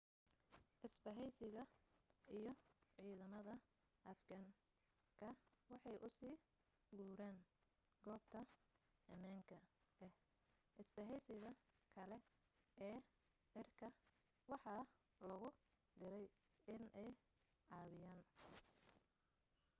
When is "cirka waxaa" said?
13.51-14.81